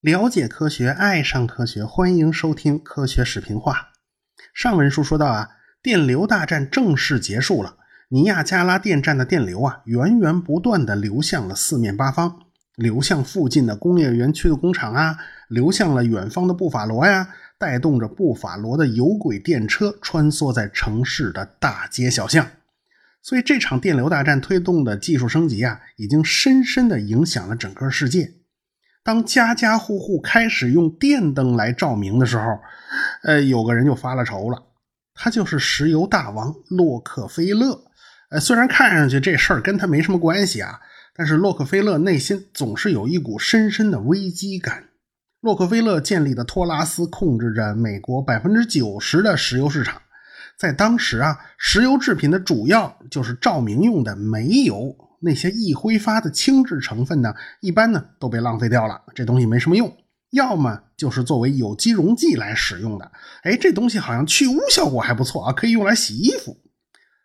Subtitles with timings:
[0.00, 3.72] 了解科学，爱上科学，欢迎收听《科学视频化》。
[4.54, 5.48] 上文书说到啊，
[5.82, 7.76] 电流大战正式结束了。
[8.10, 12.38] 尼亚加拉电站的电流啊，源源不断地流向了四面八方，
[12.76, 15.18] 流向附近的工业园区的工厂啊，
[15.48, 17.28] 流向了远方的布法罗呀，
[17.58, 22.46] 带动着布法罗的有轨电车穿梭在城市的大街小巷。
[23.22, 28.32] 所以这场电流大战推动的技术升级啊，已经深深地影响了整个世界。
[29.02, 32.44] 当家家户户开始用电灯来照明的时候，
[33.22, 34.62] 呃，有个人就发了愁了，
[35.14, 37.84] 他就是石油大王洛克菲勒。
[38.30, 40.80] 呃，虽然看上去这事儿跟他没什么关系啊，
[41.14, 44.84] 但是洛克菲勒内心总是有一股深深的危机感。
[45.40, 50.02] 洛克菲勒建立的托拉斯控制着美国百分之九十的石油市场，
[50.60, 59.90] 在当时啊，石油制品的主要就是照明用的煤油，那些易挥发的轻质成分呢，一般呢都被浪费掉了，这东西没什么用，
[60.32, 63.10] 要么就是作为有机溶剂来使用的。
[63.42, 66.54] 哎，这东西好像去污效果还不错啊，可以用来洗衣服。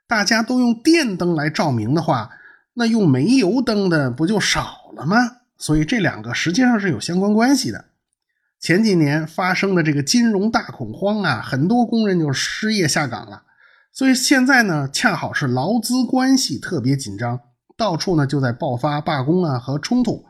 [0.07, 2.29] 大家都用电灯来照明的话，
[2.75, 5.17] 那用煤油灯的不就少了吗？
[5.57, 7.83] 所以这两个实际上是有相关关系的。
[8.65, 13.43] 前几年发生的这个金融大恐慌啊，很多工人就失业下岗了。
[13.93, 17.39] 所以现在呢，恰好是劳资关系特别紧张，
[17.77, 20.25] 到处呢就在爆发罢工啊和冲突。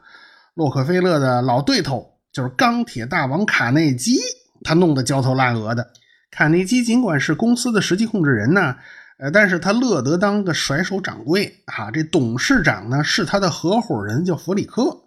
[0.53, 4.19] 洛克菲勒的老对头就是钢铁大王卡内基，
[4.65, 5.91] 他弄得焦头烂额的。
[6.29, 8.75] 卡内基尽管是公司的实际控制人呢。
[9.17, 11.89] 呃，但是他乐得当个甩手掌柜啊！
[11.89, 15.04] 这董事长呢是他的合伙人，叫弗里克。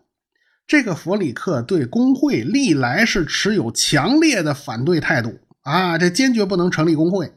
[0.68, 7.32] 这个弗里克对工会历来是持有强烈的反对态度啊，这坚决不能成立工会。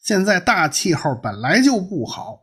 [0.00, 2.38] 现在大气候本来就不好，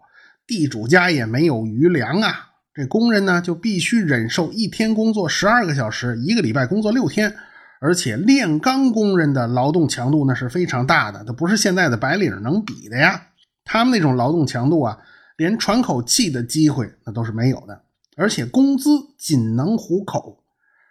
[0.46, 7.34] 地主家也没有余粮啊，这工人呢就必须忍受一天工作十二个小时，一个礼拜工作六天，
[7.80, 13.28] 而且炼钢工人的劳动强度那是非常大的，它不是现在的白领能比的呀。
[13.64, 14.98] 他们那种劳动强度啊，
[15.38, 17.82] 连喘口气的机会那都是没有的，
[18.18, 20.44] 而且工资仅能糊口，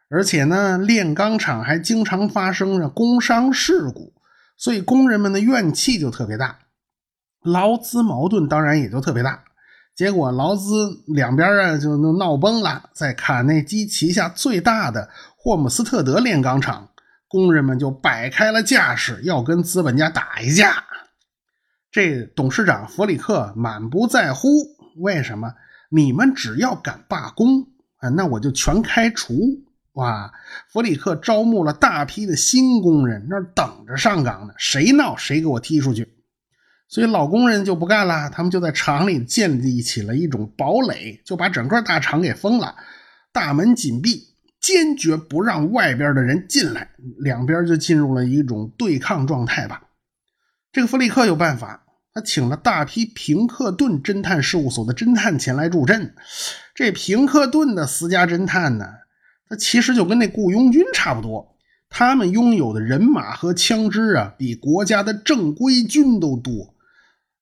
[0.09, 4.15] 而且呢，炼钢厂还经常发生着工伤事故，
[4.57, 6.61] 所以工人们的怨气就特别大，
[7.43, 9.43] 劳资矛盾当然也就特别大。
[9.97, 16.91] 结果劳资两边啊就闹崩了，在卡内基旗下最大的霍姆斯特德炼钢厂，
[17.27, 20.85] 工人们就摆开了架势，要跟资本家打一架。
[21.91, 24.49] 这董事长弗里克满不在乎，
[24.99, 25.55] 为什么？
[25.91, 27.63] 你们只要敢罢工
[27.99, 29.35] 啊，那我就全开除！
[29.93, 30.31] 哇，
[30.71, 36.07] 弗里克招募了大批的新工人，那等着上岗呢，谁闹谁给我踢出去！
[36.89, 42.75] 所以老工人就不干了，他们就在厂里建立起了一种堡垒，就把整个大厂给封了，
[43.33, 44.23] 大门紧闭，
[44.61, 49.83] 坚决不让外边的人进来，两边就进入了一种对抗状态吧。
[50.73, 51.86] 这个弗里克有办法。
[52.17, 56.15] 他请了大批平克顿侦探事务所的侦探前来助阵。
[56.75, 58.87] 这平克顿的私家侦探呢，
[59.51, 61.55] 他其实就跟那雇佣军差不多。
[61.91, 66.75] 他们拥有的人马和枪支啊，比国家的正规军都多。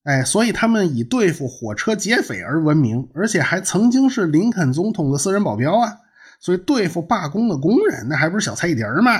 [0.02, 5.98] 哎，所以他们以对付火车劫匪而闻名，而且还曾经是林肯总统的私人保镖啊。
[6.40, 9.12] 所以对付罢工的工人，那还不是小菜一碟儿吗？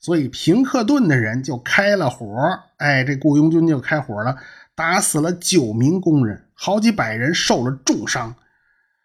[0.00, 2.26] 所以平克顿的人就开了火，
[2.78, 4.36] 哎，这雇佣军就开火了。
[4.76, 8.36] 打死了九名工人，好几百人受了重伤，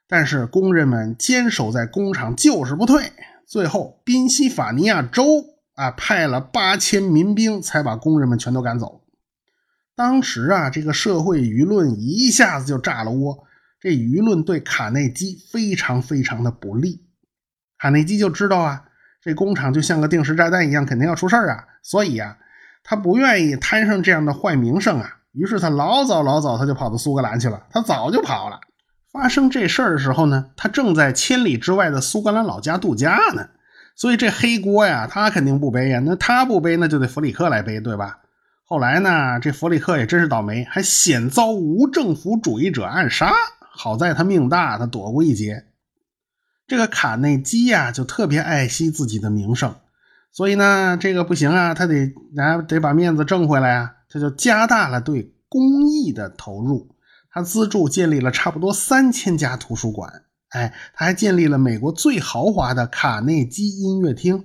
[0.05, 3.13] 但是工人们坚守在工厂就是不退。
[3.47, 5.23] 最后，宾夕法尼亚州
[5.75, 9.01] 啊派了八千民兵，才把工人们全都赶走。
[9.95, 13.45] 当时啊，这个社会舆论一下子就炸了窝，
[13.79, 17.07] 这舆论对卡内基非常非常的不利。
[17.77, 18.83] 卡内基就知道啊，
[19.21, 22.37] 这工厂就像个定时炸弹一样，肯定要出事儿啊，所以啊，
[22.83, 25.19] 他不愿意摊上这样的坏名声啊。
[25.33, 28.59] 于是他老早老早他就跑到苏格兰去了，他早就跑了。
[29.11, 33.47] 发生这事儿的时候呢，他正在千里之外的苏格兰老家度假呢。
[33.95, 36.01] 所以这黑锅呀，他肯定不背呀。
[36.03, 38.19] 那他不背，那就得弗里克来背，对吧？
[38.65, 43.33] 后来呢，这弗里克也真是倒霉，还险遭无政府主义者暗杀。
[43.73, 45.65] 好在他命大，他躲过一劫。
[46.67, 49.75] 这个卡内基呀，就特别爱惜自己的名声，
[50.31, 53.91] 所以呢，这个不行啊，他得啊得把面子挣回来啊。
[54.11, 56.95] 这就加大了对公益的投入，
[57.31, 64.43] 他资助建立了差不多三千家图书馆，哎，他还建立了美国最豪华的卡内基音乐厅。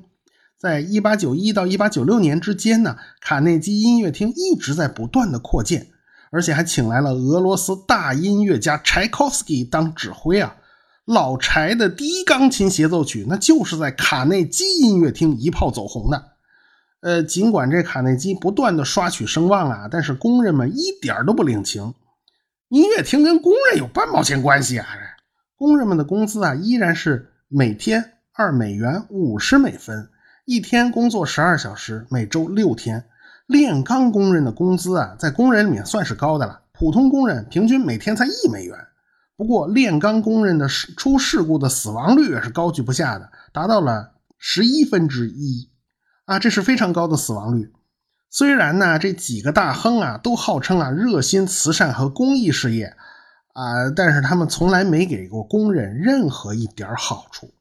[0.56, 5.88] 在一八九一到一八九六年之间呢，卡内基音乐厅一直在不断的扩建，
[6.30, 10.54] 而且还请来了俄罗斯大音乐家柴可夫斯基当指挥啊。
[11.04, 16.35] 老柴的第一钢琴协奏曲，那就是在卡内基音乐厅一炮走红的。
[17.00, 21.94] 呃，尽管这卡内基不断的刷取声望啊，但是工人们一点都不领情。
[22.68, 24.86] 音乐厅跟工人有半毛钱关系啊？
[25.56, 30.08] 工人们的工资啊，依然是每天二美元五十美分，
[30.44, 33.06] 一天工作十二小时，每周六天。
[33.46, 38.76] 炼钢工人的工资啊，在工人里面算是高的了，普通工人平均每天才一美元。
[39.36, 45.70] 不过，炼钢工人的出事故的死亡率也是高居不下的，达到了十一分之一
[46.26, 47.72] 啊，这是非常高的死亡率。
[48.28, 52.94] 虽然呢，这几个大亨啊都号称啊热心慈善和公益事业
[53.54, 57.54] 啊，但是他们从来没给过工人任何一点好处。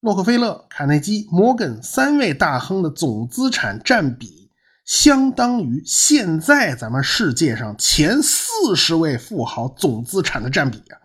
[0.00, 4.50] 洛克菲勒、卡内基、摩根三位大亨的总资产占比，
[4.84, 10.98] 相当于现在咱们世界上前四十位富豪总资产的占比啊！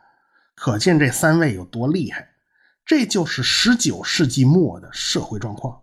[0.56, 2.30] 可见这三位有多厉害。
[2.86, 5.82] 这就是十九世纪末的社会状况。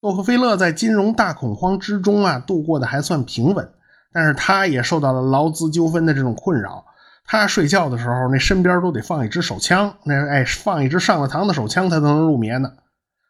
[0.00, 3.70] 洛克菲勒在金融大恐慌之中啊，度过的还算平稳，
[4.12, 6.86] 但是他也受到了劳资纠纷的这种困扰。
[7.26, 12.72] 他睡觉的时候，那身边都得放一支手枪，那哎，放一支上了膛的手枪，他才能入眠呢。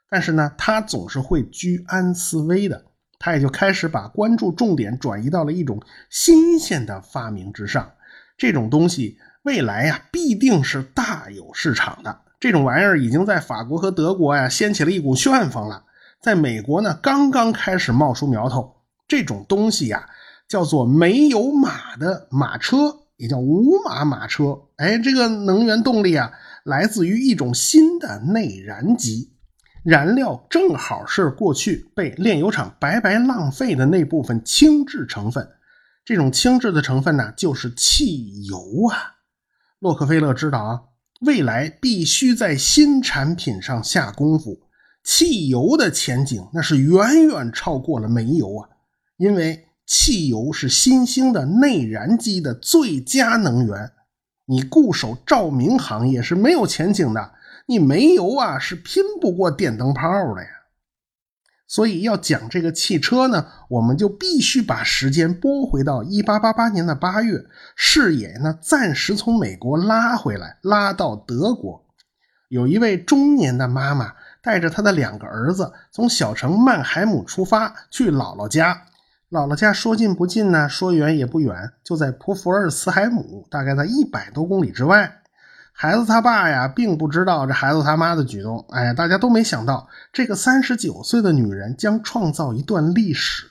[0.08, 2.84] 但是呢，他总是会居安思危的，
[3.18, 7.90] 他也就开始把关注重点转移到了一种新鲜的发明之上。
[8.38, 12.20] 这种东西未来呀，必定是大有市场的。
[12.38, 15.82] 这种玩意儿已经在法国和德国呀，掀起了一股旋风了。
[16.20, 18.76] 在美国呢，刚刚开始冒出苗头。
[19.08, 20.08] 这种东西呀，
[20.46, 24.56] 叫做没有马的马车，也叫无马马车。
[24.76, 26.30] 哎，这个能源动力啊，
[26.64, 29.32] 来自于一种新的内燃机，
[29.82, 35.48] 燃料正好是过去被炼油厂白白浪费的那部分轻质成分。
[36.04, 39.16] 这种轻质的成分呢，就是汽油啊。
[39.78, 40.80] 洛克菲勒知道啊，
[41.22, 44.69] 未来必须在新产品上下功夫。
[45.02, 48.68] 汽油的前景那是远远超过了煤油啊，
[49.16, 53.92] 因为汽油是新兴的内燃机的最佳能源。
[54.46, 57.32] 你固守照明行业是没有前景的，
[57.66, 60.48] 你煤油啊是拼不过电灯泡的呀。
[61.66, 67.44] 所以要讲这个汽车呢，我们就必须把时间拨回到一八八八年的八月，
[67.74, 71.86] 视野呢暂时从美国拉回来，拉到德国，
[72.48, 74.14] 有一位中年的妈妈。
[74.42, 78.82] 带着他的两个儿子从小城曼海姆出发去姥姥家。
[79.30, 80.68] 姥姥家说近不近呢？
[80.68, 85.18] 说远也不远，就在普福尔茨海姆，大概在一百多公里之外。
[85.72, 88.66] 孩子他爸呀，并不知道这孩子他妈的举动。
[88.70, 93.46] 哎，大家都没想到，这个三十九岁的女人将创造一段历史。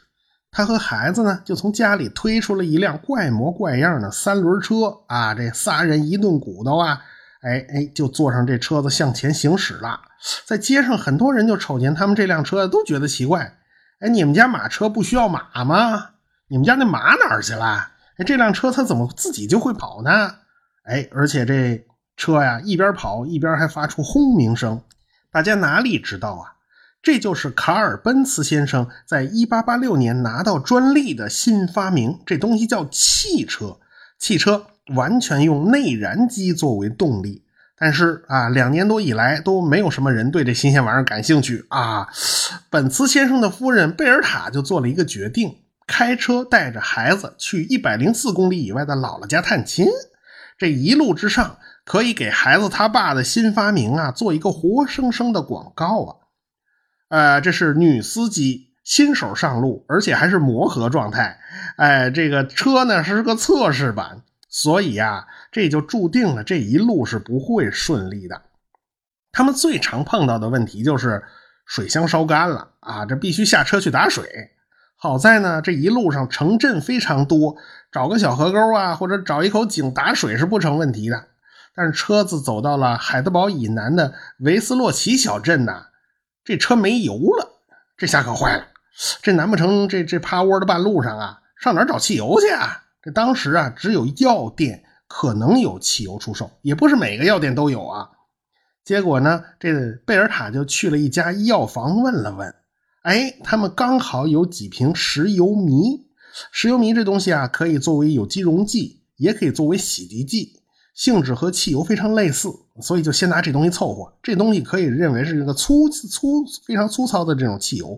[0.51, 7.01] 她和孩子呢，就从家里推出了一辆怪模怪样的三轮车啊，这仨人一顿骨头啊。
[7.41, 10.01] 哎哎，就坐上这车子向前行驶了。
[10.45, 13.57] 在街上，很多人就瞅见他们这辆车，都觉得奇怪。
[13.99, 16.09] 哎，你们家马车不需要马吗？
[16.49, 17.91] 你们家那马哪儿去了？
[18.17, 20.35] 哎，这辆车它怎么自己就会跑呢？
[20.83, 21.85] 哎，而且这
[22.17, 24.81] 车呀，一边跑一边还发出轰鸣声。
[25.31, 26.55] 大家哪里知道啊？
[27.01, 33.79] 这就是卡尔奔茨先生在1886年拿到专利的新发明，这东西叫汽车。
[34.19, 34.65] 汽车。
[34.95, 37.43] 完全用内燃机作为动力，
[37.77, 42.07] 但是啊，两年多以来都没有什么人对这新鲜玩意儿感兴趣啊。
[42.69, 49.87] 本茨先生的夫人贝尔塔就做了一个决定，开车带着孩子去一百零四公里以外的姥姥家探亲。
[50.57, 56.15] 这一路之上，可以给孩子他爸的新发明啊做一个活生生的广告啊。
[57.07, 61.39] 呃，这是女司机新手上路，而且还是磨合状态。
[61.77, 64.21] 哎，这个车呢是个测试版。
[64.49, 68.41] 所以呀，这就注定了这一路是不会顺利的。
[69.31, 71.23] 他们最常碰到的问题就是
[71.65, 74.51] 水箱烧干了啊，这必须下车去打水。
[74.95, 77.55] 好在呢，这一路上城镇非常多，
[77.91, 81.27] 找个小河沟啊，或者找一口井打水是不成问题的。
[81.75, 85.85] 但是车子走到了海德堡以南的维斯洛奇小镇呢，
[86.43, 87.61] 这车没油了，
[87.95, 88.65] 这下可坏了。
[89.21, 92.83] 这难不成这这趴窝的半路上啊，上哪找汽油去啊？
[93.01, 98.09] 这当时啊，只有药店可能有汽油出售，也不是每个药店都有啊。
[98.83, 102.53] 结果呢，这贝尔塔就去了一家药房问了问，
[103.03, 106.07] 哎，他们刚好有几瓶石油醚。
[106.51, 110.61] 石油醚这东西啊，可以作为有机溶剂，也可以作为洗涤剂，
[110.93, 112.49] 性质和汽油非常类似，
[112.81, 114.13] 所以就先拿这东西凑合。
[114.21, 117.97] 这东西可以认为是一个粗粗非常粗糙的这种汽油，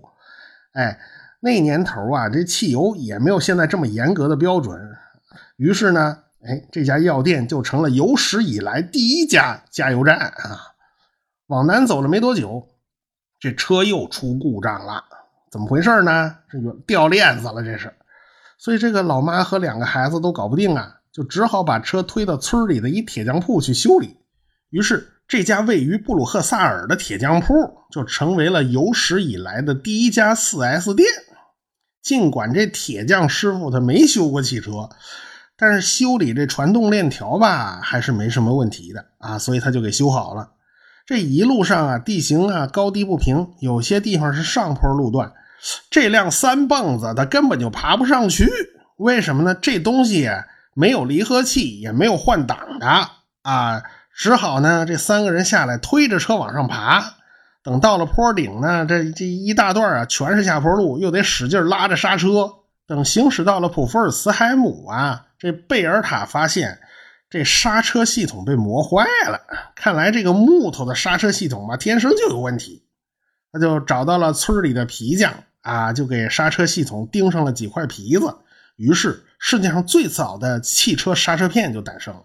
[0.74, 1.00] 哎。
[1.43, 4.79] 那年头啊，这汽油也没有现在这么严格的标准
[5.62, 10.74] 于是呢，哎，这家药店就成了有史以来第一家加油站啊。
[11.46, 12.68] 往南走了没多久，
[13.39, 15.03] 这车又出故障了，
[15.51, 16.36] 怎么回事呢？
[16.50, 17.94] 这就掉链子了，这是。
[18.58, 24.18] 所以这个老妈和两个孩子都搞不定啊，就只好把车推到村里的一铁匠铺去修理。
[24.72, 25.08] 于是。
[25.27, 27.53] 这家位于布鲁赫萨尔的铁匠铺
[27.89, 31.08] 就成为了有史以来的第一家 4S 店。
[32.01, 34.89] 尽管这铁匠师傅他没修过汽车，
[35.62, 40.50] 但是修理这传动链条吧还是没什么问题的啊，所以他就给修好了。
[41.06, 45.32] 这一路上啊，地形啊高低不平，有些地方是上坡路段，
[45.91, 48.50] 这辆三蹦子它根本就爬不上去。
[48.98, 49.53] 为什么呢？
[49.53, 50.27] 这东西
[50.74, 52.88] 没有离合器，也没有换挡的
[53.44, 53.84] 啊。
[54.15, 57.13] 只好呢，这三个人下来推着车往上爬。
[57.63, 62.50] 等到了坡顶呢，这这一大段啊全是下坡路，又得使劲拉着刹车。
[62.88, 66.77] 等行驶到了普福尔茨海姆啊，这贝尔塔发现
[67.27, 69.41] 这刹车系统被磨坏了。
[69.74, 72.83] 看来这个木头的刹车系统嘛，天生就有问题。
[73.51, 78.36] 他就找到了村里的皮匠啊，就给刹车系统钉上了几块皮子。
[78.75, 82.21] 于是，世界上最早的汽车刹车片就诞生了。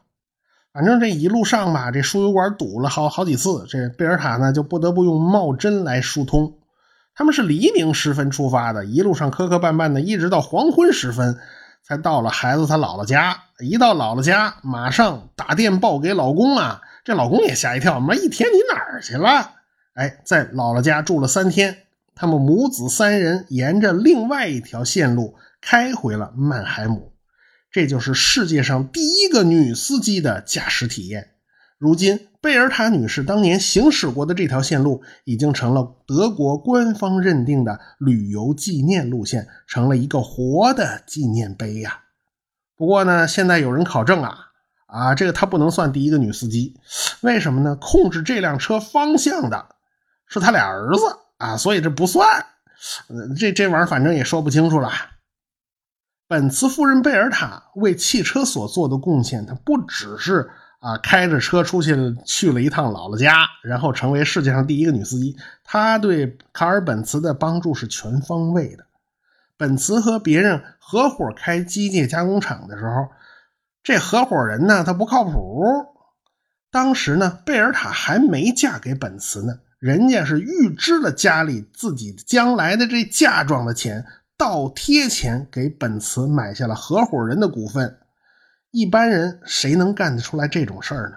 [0.74, 6.58] 反正这一路上吧，这输油管堵了好好几次，这贝尔塔呢就不得不用冒针来疏通。
[7.14, 11.38] 他们是黎明时分出发的，一路上磕磕绊绊的，一直到黄昏时分
[11.86, 13.42] 才到了孩子他姥姥家。
[13.60, 19.52] 一到姥姥家，马上打电报给老公啊，这老公也吓一跳，妈一天你哪儿去了？
[19.94, 21.78] 哎，在姥姥家住了三天，
[22.14, 27.12] 他们母子三人沿着另外一条线路开回了曼海姆。
[27.70, 31.30] 这就是世界上第一个女司机的驾驶体验。
[31.78, 42.04] 如今，贝尔塔女士当年行驶过的这条线路已经成了德国官方认定的旅游纪念路线，成了一个活的纪念碑呀。
[42.76, 44.38] 不过呢，现在有人考证啊，
[44.86, 46.78] 啊，这个她不能算第一个女司机，
[47.22, 47.76] 为什么呢？
[47.80, 49.66] 控制这辆车方向的
[50.28, 51.00] 是他俩儿子
[51.38, 52.46] 啊，所以这不算。
[53.36, 54.92] 这这玩意儿反正也说不清楚了。
[56.28, 60.48] 本茨夫人贝尔塔为汽车所做的贡献，它不只是
[60.80, 65.36] 啊开着车出去去了一趟姥姥家，然后成为世界上第一个女司机。
[65.64, 68.86] 她对卡尔本茨的帮助是全方位的。
[69.56, 73.08] 本茨和别人合伙开机械加工厂的时候，
[73.82, 75.64] 这合伙人呢他不靠谱。
[76.70, 84.04] 当时呢贝尔塔还没嫁给本茨呢，人家是预支了家里自己将来的这嫁妆的钱。
[84.38, 87.96] 倒贴钱给本茨买下了合伙人的股份，
[88.76, 91.16] 一般人谁能干得出来这种事儿呢？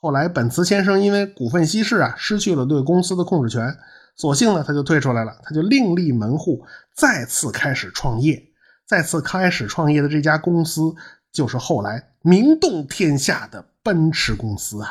[0.00, 3.72] 后来本茨先生因为股份稀释啊，失去了对公司的控制权，
[4.16, 6.66] 索性呢他就退出来了，他就另立门户，
[6.96, 8.42] 再次开始创业。
[8.88, 10.92] 再次开始创业的这家公司，
[11.32, 14.88] 就是后来名动天下的奔驰公司啊。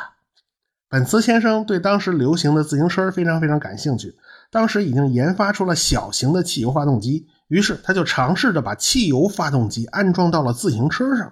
[0.88, 4.16] 本茨先生对当时流行的自行车非常非常感兴趣，
[4.50, 7.26] 当时已经研发出了小型的汽油发动机。
[7.48, 11.30] 于是他就尝试着把汽油发动机安装到了自行车上，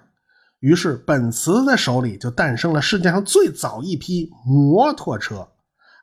[0.59, 5.47] 于是本茨的手里就诞生了世界上最早一批摩托车。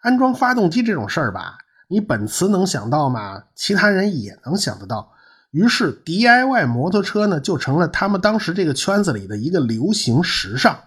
[0.03, 1.59] 安装发动机这种事儿吧，
[1.89, 3.45] 你本茨能想到吗？
[3.55, 5.13] 其他人也能想得到。
[5.51, 10.79] 于是 DIY 摩托车呢，就成了他们当时这个圈子里的一个流行时尚。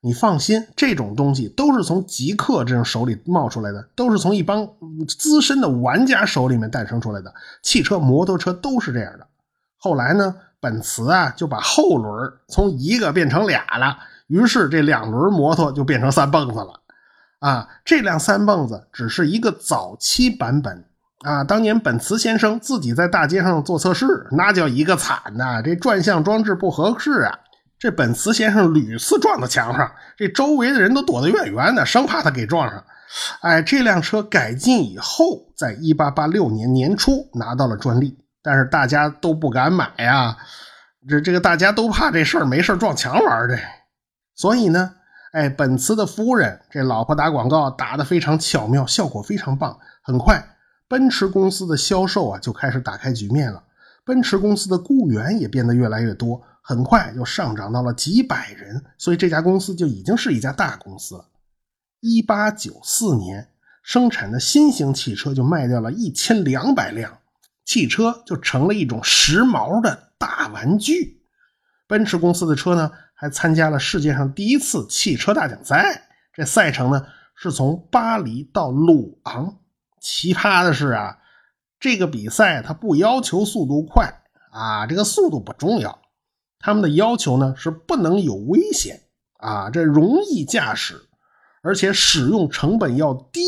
[0.00, 4.68] 你放心，这种东西都是从极客这种手里冒出来的，都是从一帮
[5.08, 7.34] 资深的玩家手里面诞生出来的。
[7.62, 9.26] 汽车、摩托车都是这样的。
[9.76, 16.80] 后来呢，本茨啊就把后轮从一个变成俩了，于是这两轮摩托就变成三蹦子了。
[17.40, 20.84] 啊，这辆三蹦子只是一个早期版本
[21.20, 21.44] 啊。
[21.44, 25.62] 当年本茨先生自己在大街上做测试，那叫一个惨呐！
[25.62, 27.38] 这转向装置不合适啊。
[27.78, 32.84] 这本茨先生屡次撞到墙上，这周围的人都躲得远远的，生怕他给撞上。
[33.40, 40.36] 哎，这辆车改进以后，在一八八六年年初拿到了专利，但是大家都不敢买呀。
[41.08, 43.58] 这这个大家都怕这事儿没事儿撞墙玩的，
[44.34, 44.94] 所以呢，
[45.32, 49.78] 哎，本茨的夫人这老婆打广告打得非常巧妙，效果非常棒。
[50.02, 50.56] 很快，
[50.88, 53.62] 奔驰公司的销售啊就开始打开局面了，
[54.04, 56.42] 奔驰公司的雇员也变得越来越多。
[56.60, 61.24] 很快就上涨到了几百人，所以这家公司就已经是一家大公司了。
[62.00, 63.48] 一八九四年
[63.82, 67.18] 生产的新型汽车就卖掉了一千两百辆，
[67.68, 71.20] 汽车就成了一种时髦的大玩具。
[71.86, 79.58] 奔驰公司的车呢，还参加了世界上第一次汽车大奖赛，这赛程呢是从巴黎到鲁昂。
[80.00, 81.18] 奇葩的是啊，
[81.78, 86.00] 这个比赛它不要求速度快啊，这个速度不重要。
[86.58, 89.02] 他们的要求呢是不能有危险
[89.34, 91.06] 啊，这容易驾驶，
[91.60, 93.42] 而且使用成本要低，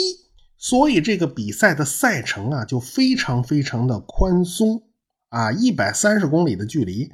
[0.61, 4.85] 所以这个比赛的赛程啊就非常非常的宽松。
[5.31, 7.13] 啊，一百三十公里的距离，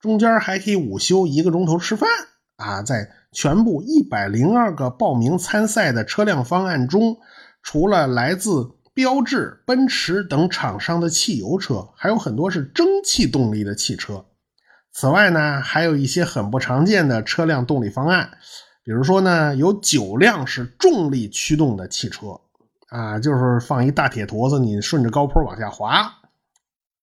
[0.00, 2.08] 中间还可以午休一个钟头吃饭。
[2.56, 7.16] 啊，在全部一百零二个报名参赛的车辆方案中，
[7.62, 14.26] 除了来自标致、奔驰等厂商的汽油车，还有很多是蒸汽动力的汽车。
[14.92, 18.30] 此外呢，还有一些很不常见的车辆动力方案，
[18.82, 22.40] 比如说呢，有九辆是重力驱动的汽车，
[22.94, 26.12] 啊，就是放一大铁坨子，你顺着高坡往下滑；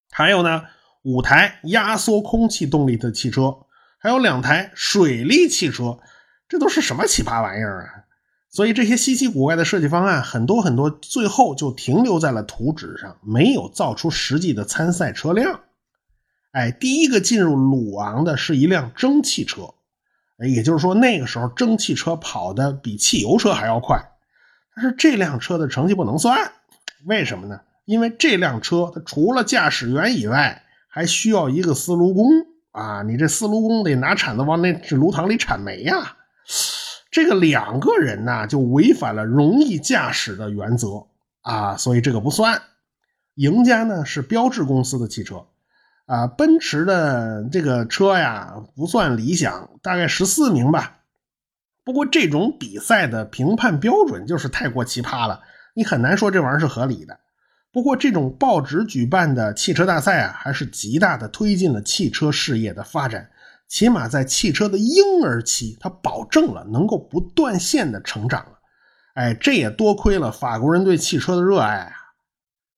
[0.10, 0.64] 还有呢，
[1.04, 3.58] 五台压缩空气动力的汽车，
[4.00, 6.00] 还有两台水力汽车，
[6.48, 8.08] 这都是什么奇葩玩意儿啊！
[8.50, 15.60] 所以这些稀奇古怪的设计方案很多很多，最后就停留在了图纸上，没有造出实际的参赛车辆。
[16.54, 19.74] 哎，第一个进入鲁昂的是一辆蒸汽车，
[20.38, 24.02] 也就是说那个时候蒸汽车跑的比汽油车还要快。
[24.76, 26.52] 但是这辆车的成绩不能算，
[27.06, 27.60] 为什么呢？
[27.86, 32.30] 因为这辆车它除了驾驶员以外，还需要一个司炉工
[32.72, 33.02] 啊！
[33.04, 36.16] 你这司炉工得拿铲子往那炉膛里铲煤呀。
[37.10, 41.06] 这个两个人呢，就违反了容易驾驶的原则
[41.42, 42.62] 啊，所以这个不算。
[43.36, 45.46] 赢家呢是标致公司的汽车。
[46.06, 51.00] 啊，奔驰的这个车呀不算理想，大概十四名吧。
[51.84, 55.42] 不过这种比赛的评判标准就是太过奇葩了，
[55.74, 57.20] 你很难说这玩意儿是合理的。
[57.72, 63.30] 不过这种报纸举办的汽车大赛啊，还是极大的推进了汽车事业的发展。
[63.68, 68.60] 起码在汽车的婴儿期，它保证了能够不断线的成长了。
[69.14, 71.94] 哎，这也多亏了法国人对汽车的热爱啊。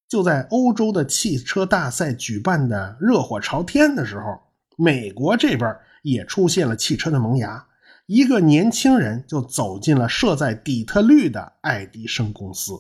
[0.07, 4.39] 就在欧洲的汽车大赛举办的热火朝天的时候，
[4.77, 7.65] 美国这边也出现了汽车的萌芽。
[8.05, 12.73] 一个年轻人就走进了设在底特律的爱迪生公司，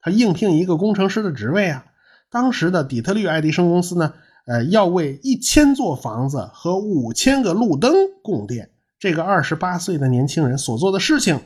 [0.00, 1.86] 他应聘一个工程师的职位啊。
[2.30, 4.14] 当时的底特律爱迪生公司呢，
[4.46, 7.92] 呃，要为一千座房子和五千个路灯
[8.22, 8.70] 供电。
[9.00, 11.40] 这个二十八岁的年轻人所做的事情，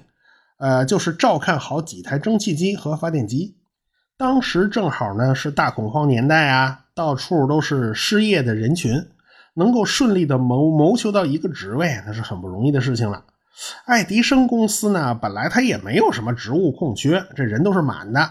[0.59, 3.57] 呃，就是照看好几台蒸汽机和发电机。
[4.19, 9.07] 当时正好呢是大恐慌年代啊，到处都是失业的人群，
[9.55, 13.25] 能够顺利的谋谋求到一个职位，那是很不容易的事情了。
[13.85, 18.31] 爱迪生公司呢，本来他也没有什么职务空缺，这人都是满的。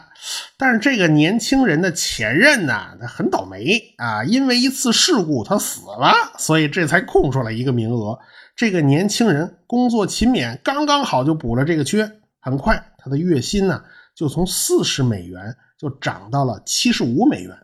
[0.58, 8.20] 但是这个年轻人的前任呢，他很倒霉啊，因为一次事故他死了，所以这才空出来一个名额。
[8.56, 12.12] 这个年轻人工作勤勉，刚刚好就补了这个缺。
[12.42, 13.82] 很快，他的月薪呢
[14.16, 15.56] 就从四十美元。
[15.76, 17.58] 就涨到了七十五美元，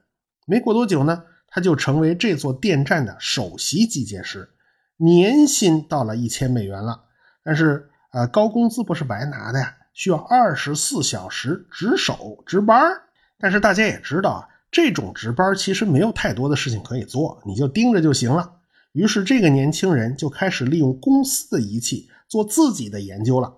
[0.45, 4.49] 没过多久呢，他就成为这座电站的首席机械师，
[4.97, 7.03] 年薪到了一千美元了。
[7.43, 12.91] 但是，呃，高工资不是白拿的呀，需要二十四小时值守值班。
[13.39, 18.55] 但是大家也知道啊，这种值班其实没有太多的事情可以做，你就盯着就行了。
[18.91, 23.55] 于是，这个年轻人就开始利用公司的仪器做自己的研究了。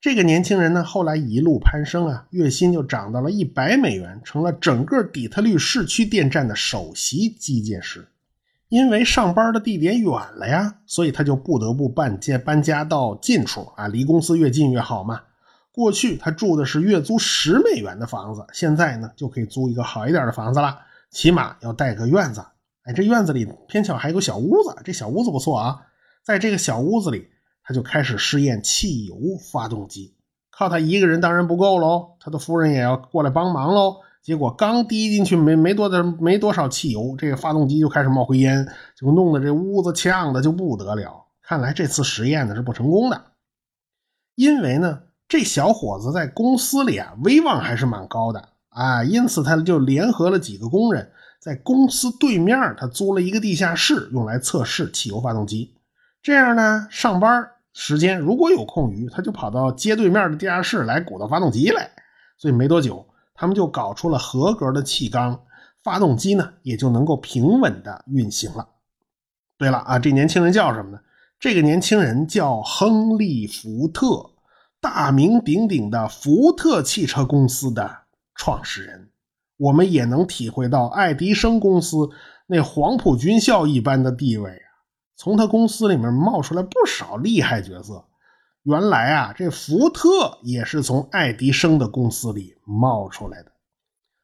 [0.00, 8.06] 这个年轻人呢，后来一路攀升啊，月薪就涨到了一百美元，成了整个底特律市区电站的首席机械师。
[8.68, 15.20] 因为上班的地点远了呀，所以他就不得不搬家搬家到近处啊，离公司越近越好嘛。
[15.72, 20.78] 过去他住的是月租十美元的房子，现在呢就可以租一个好一点的房子了，
[21.10, 22.40] 起码要带个院子。
[22.84, 25.80] 哎，这院子里偏巧还有个小屋子，这小屋子不错啊，
[26.24, 27.30] 在这个小屋子里。
[27.68, 29.14] 他就开始试验汽油
[29.52, 30.14] 发动机，
[30.50, 33.96] 靠他一个人当然不够喽，他的夫人也要过来帮忙喽。
[34.22, 38.66] 结果刚滴进去没没多的没多少汽油，这个发动机就开始冒灰烟，
[38.98, 41.26] 就弄得这屋子呛的就不得了。
[41.42, 43.22] 看来这次实验呢是不成功的，
[44.34, 55.74] 因为呢这小伙子在公司里啊威望还是蛮高的啊，因此他就联合了几个工人，在公司对面他租了一个地下室，用来测试汽油发动机。
[56.22, 57.50] 这样呢上班。
[57.80, 61.88] 时间如果有空余，他就跑到街对面的地下室来鼓捣发动机来。
[62.36, 65.40] 所以没多久，他们就搞出了合格的气缸，
[65.84, 68.68] 发动机呢也就能够平稳的运行了。
[69.56, 70.98] 对了啊，这年轻人叫什么呢？
[71.38, 74.28] 这个年轻人叫亨利·福特，
[74.80, 77.88] 大名鼎鼎的福特汽车公司的
[78.34, 79.08] 创始人。
[79.56, 82.10] 我们也能体会到爱迪生公司
[82.48, 84.62] 那黄埔军校一般的地位。
[85.18, 88.04] 从他公司里面冒出来不少厉害角色。
[88.62, 93.50] 原来啊，这福特也是从爱迪生的公司里冒出来的。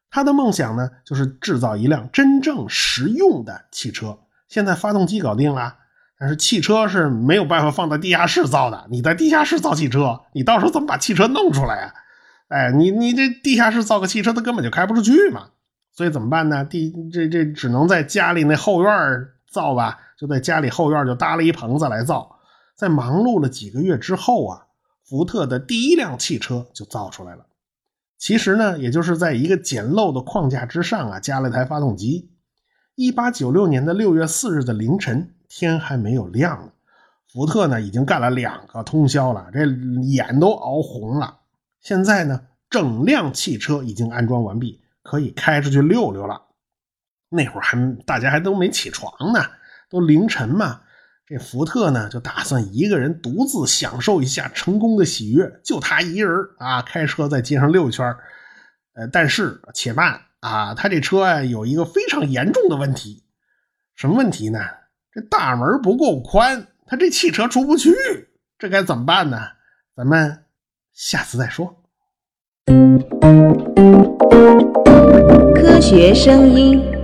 [0.09, 4.19] 他的梦想呢，就是制造一辆真正实用的汽车。
[4.47, 5.75] 现在发动机搞定了，
[6.17, 8.87] 但是汽车是没有办法放在地下室造的。
[8.89, 11.93] 你在地下室造汽车，你到时候怎么把汽车弄出来呀？
[12.47, 15.47] 哎，你你这地下室造个汽车，它根本就开不出去嘛。
[15.91, 16.63] 所以怎么办呢？
[16.63, 18.91] 地这这只能在家里那后院
[19.51, 22.37] 造吧，就在家里后院就搭了一棚子来造。
[22.75, 24.67] 在忙碌了几个月之后啊，
[25.03, 27.45] 福特的第一辆汽车就造出来了。
[28.17, 32.31] 其实呢，也就是在一个简陋的框架之上啊，加了台发动机。
[32.95, 36.71] 一八九六年的六月四日的凌晨，天还没有亮呢，
[37.31, 39.65] 福特呢已经干了两个通宵了，这
[40.03, 41.39] 眼都熬红了。
[41.81, 46.41] 现在呢，整辆汽车已经安装完毕，可以开出去溜溜了。
[47.29, 49.45] 那会儿还大家还都没起床呢，
[49.89, 50.81] 都凌晨嘛。
[51.27, 58.05] 这福特呢就打算一个人独自享受一下成功的喜悦，就他一人啊，开车在街上溜一圈。
[58.93, 60.21] 呃，但是且慢。
[60.41, 63.23] 啊，他这车啊有一个非常严重的问题，
[63.95, 64.59] 什么问题呢？
[65.11, 67.91] 这大门不够宽，他这汽车出不去，
[68.59, 69.39] 这该怎么办呢？
[69.95, 70.43] 咱们
[70.93, 71.81] 下次再说。
[75.55, 76.94] 科学声音。